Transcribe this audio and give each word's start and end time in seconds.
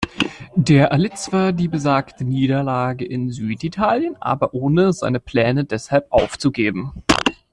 Der 0.55 0.87
erlitt 0.87 1.19
zwar 1.19 1.51
die 1.53 1.67
besagte 1.67 2.25
Niederlage 2.25 3.05
in 3.05 3.29
Süditalien, 3.29 4.17
aber 4.19 4.55
ohne 4.55 4.93
seine 4.93 5.19
Pläne 5.19 5.63
deshalb 5.63 6.07
aufzugeben. 6.11 6.91